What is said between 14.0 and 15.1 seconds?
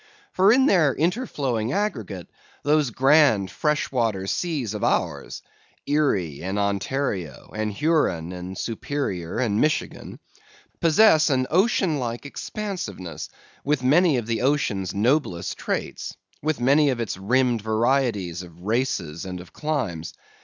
of the ocean's